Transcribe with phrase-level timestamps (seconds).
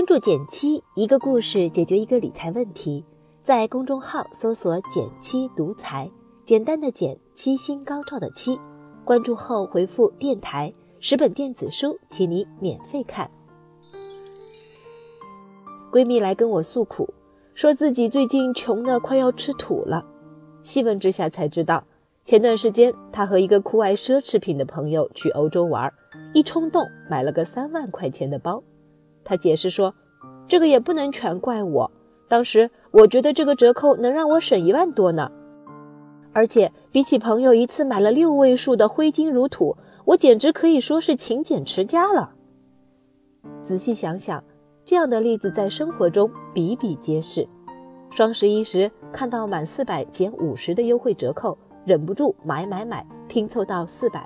[0.00, 3.04] 关注减七，一个故事解决一个理财问题。
[3.42, 6.10] 在公众号搜索“减七独裁，
[6.46, 8.58] 简单的减，七星高照的七。
[9.04, 13.30] 关注后回复“电台”，十本电子书，请你免费看。
[15.92, 17.12] 闺蜜来跟我诉苦，
[17.52, 20.02] 说自己最近穷的快要吃土了。
[20.62, 21.84] 细问之下才知道，
[22.24, 25.92] 前段时间她和一个酷爱奢侈品的朋友去欧洲玩，
[26.32, 28.62] 一冲动买了个三万块钱的包。
[29.30, 29.94] 他解释说
[30.48, 31.88] ：“这个也不能全怪我，
[32.26, 35.30] 当时我觉得这个折扣能让我省一万多呢。
[36.32, 42.32] 而且比起朋友一次买了六位数的挥金如土，我简直可以说是勤俭持家了。”
[43.62, 44.42] 仔细想想，
[44.84, 47.46] 这样的例子在生活中比比皆是。
[48.10, 54.22] 双十一时看到满四百减五十的优惠折扣，忍不住买买买，拼凑到四百；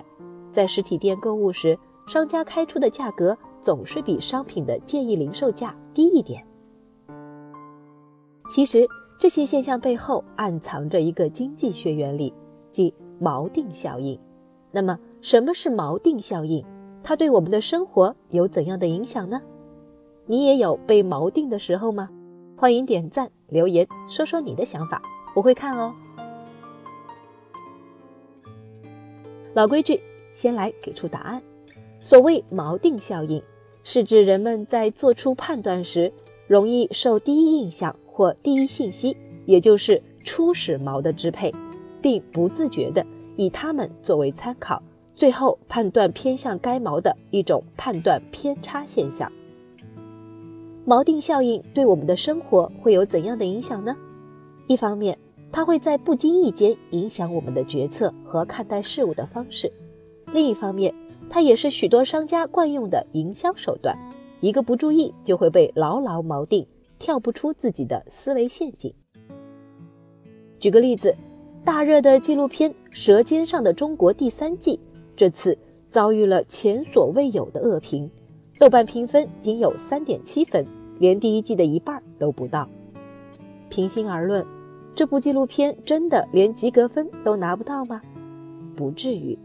[0.51, 3.37] 在实体店购物时，商家开出的价格。
[3.65, 6.47] 总是比商品的建议零售价低一点。
[8.51, 8.87] 其实
[9.19, 12.31] 这些现象背后暗藏着一个经济学原理，
[12.71, 14.21] 即锚定效应。
[14.71, 16.63] 那么，什么是锚定效应？
[17.03, 19.41] 它对我们的生活有怎样的影响呢？
[20.27, 22.11] 你也有被锚定的时候吗？
[22.59, 25.01] 欢迎点赞留言，说说你的想法，
[25.35, 25.95] 我会看哦。
[29.55, 29.99] 老规矩，
[30.35, 31.41] 先来给出答案。
[31.99, 33.43] 所谓锚定效应。
[33.85, 36.11] 是指人们在做出判断时，
[36.49, 41.53] 容易受第一印象或第一信息，也就是初始锚的支配，
[42.01, 43.05] 并不自觉地
[43.37, 44.83] 以它们作为参考，
[45.15, 49.31] 最后判断偏向该锚的一种判断偏差现象。
[50.87, 53.95] 锚定效应对我们的生活会有怎样的影响呢？
[54.67, 55.19] 一方面，
[55.53, 59.69] 它会在不经意间影响我们的决策和看待事物的方式；
[60.33, 60.95] 另一方面，
[61.35, 63.99] 它也是许多商家惯用的营销手段，
[64.41, 66.65] 一个不注意就会被牢牢锚定，
[66.97, 68.95] 跳不出自己的思维陷阱。
[70.61, 71.13] 举个例子，
[71.65, 74.79] 大热的纪录片《舌尖上的中国》第三季，
[75.17, 75.59] 这次
[75.91, 78.09] 遭遇了前所未有的恶评，
[78.61, 80.65] 豆瓣评分仅有三点七分，
[81.01, 82.69] 连第一季的一半都不到。
[83.69, 84.47] 平心而论，
[84.95, 88.01] 这部纪录片真的连及格分都拿不到吗？
[88.77, 89.37] 不至于。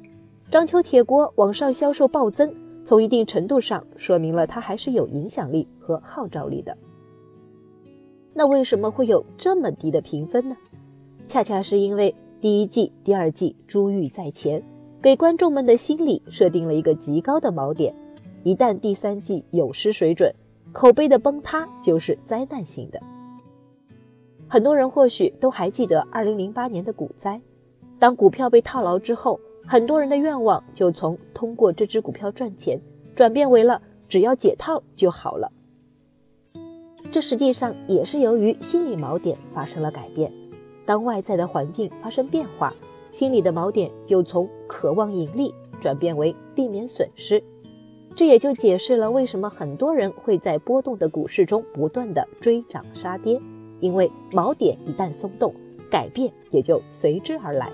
[0.51, 2.51] 章丘铁锅网上销售暴增，
[2.83, 6.75] 从一定程度上说明了它还是有影响力和号召力的。
[8.33, 10.57] 那为什么会有这么低的评分呢？
[11.27, 14.63] 恰恰是因为第一季、第二季珠玉在前，
[14.99, 17.93] 给观众们的心理设定了一个极高的锚点。
[18.41, 20.33] 一旦第三季有失水准，
[20.71, 22.99] 口碑的崩塌就是灾难性的。
[24.47, 27.39] 很多人或许都还记得2008年的股灾，
[27.99, 29.39] 当股票被套牢之后。
[29.71, 32.81] 很多人的愿望就从通过这只股票赚钱，
[33.15, 35.51] 转变为了只要解套就好了。
[37.11, 40.33] 这实际上也是由于心理锚点发生了改变。
[40.87, 42.73] 当外在的环境发生变化，
[43.11, 47.43] 心理的锚点就从渴望盈利转变为避免损失。
[48.15, 53.39] 这也就解释了为什么很多人会在波动的股市中不断的追涨杀跌，
[53.81, 55.53] 因为锚点一旦松动，
[55.91, 57.71] 改变也就随之而来。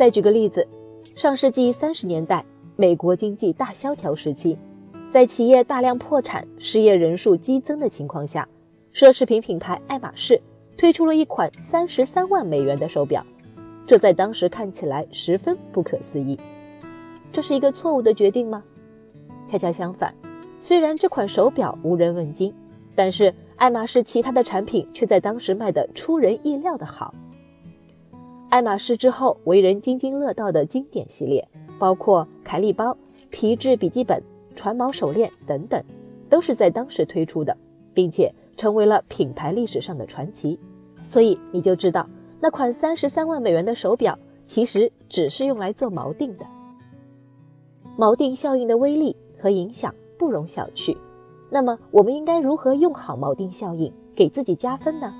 [0.00, 0.66] 再举个例子，
[1.14, 2.42] 上世纪三十年代，
[2.74, 4.56] 美国经济大萧条时期，
[5.10, 8.48] 在企业大量破产、失业人数激增的情况下，
[8.94, 10.40] 奢侈品品牌爱马仕
[10.74, 13.22] 推出了一款三十三万美元的手表，
[13.86, 16.40] 这在当时看起来十分不可思议。
[17.30, 18.64] 这是一个错误的决定吗？
[19.46, 20.14] 恰恰相反，
[20.58, 22.54] 虽然这款手表无人问津，
[22.94, 27.14] 但是爱马仕其他的产品却在当时卖得出人意料的好。
[28.50, 31.46] 爱马仕之后为人津津乐道的经典系列，
[31.78, 32.96] 包括凯利包、
[33.30, 34.20] 皮质笔记本、
[34.56, 35.80] 船锚手链等等，
[36.28, 37.56] 都是在当时推出的，
[37.94, 40.58] 并且成为了品牌历史上的传奇。
[41.00, 42.04] 所以你就知道，
[42.40, 46.44] 那款三十三万美元的手表其实只是用来做锚定的。
[47.96, 50.96] 锚定效应的威力和影响不容小觑。
[51.50, 55.14] 那么，我们应该如何用好锚定效应，给自己加分呢？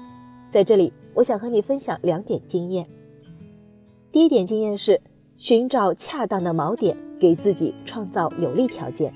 [0.50, 2.84] 在这里，我想和你分享两点经验。
[4.12, 5.00] 第一点经验是
[5.36, 9.14] 寻找恰当的锚点，给自己创造有利条件。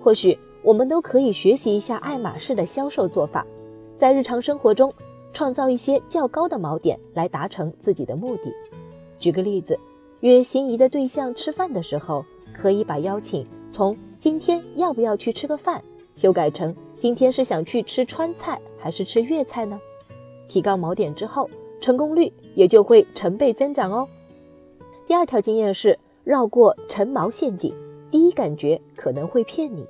[0.00, 3.44] 或许我们都可以学习一下爱马仕的销售做法，
[3.98, 4.92] 在日常生活中
[5.32, 8.52] 创造一些较高的锚点来达成自己的目的。
[9.18, 9.76] 举个例子，
[10.20, 12.24] 约心仪的对象吃饭的时候，
[12.56, 15.82] 可以把邀请从“今天要不要去吃个饭”
[16.14, 19.76] 修改成“今天是想去吃川菜还是吃粤菜呢？”
[20.46, 21.50] 提高锚点之后。
[21.80, 24.08] 成功率也就会成倍增长哦。
[25.06, 27.74] 第二条经验是绕过陈锚陷阱，
[28.10, 29.86] 第一感觉可能会骗你。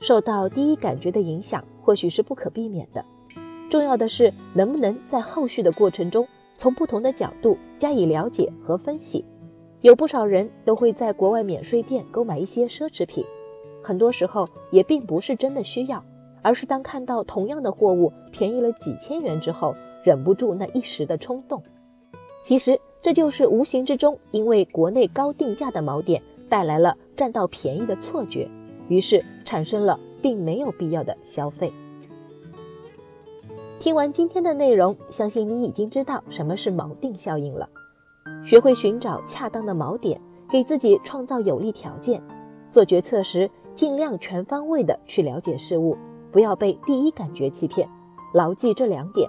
[0.00, 3.04] 受到第一感觉的影响或许是不可避免的，
[3.70, 6.26] 重要的是能不能在后续的过程中
[6.56, 9.24] 从不同的角度加以了解和分析。
[9.80, 13.24] 有不少人都会在国外免税店购买一些奢侈品，
[13.82, 16.04] 很多时候也并不是真的需要，
[16.42, 19.74] 而是当看到同样的货物便宜了几千元之后，
[20.06, 21.60] 忍不住那一时的冲动。
[22.44, 28.48] 其实这就是无形之中因为国内高定价的锚点带来了占到便宜的错觉，
[28.86, 31.72] 于是产生了并没有必要的消费。
[33.80, 37.68] 听完今天的内容，相信你已经知道什么是锚定效应了。
[38.44, 42.22] 学会寻找恰当的锚点，给自己创造有利条件。
[42.70, 45.96] 做决策时，尽量全方位的去了解事物，
[46.30, 47.88] 不要被第一感觉欺骗。
[48.34, 49.28] 牢记这两点，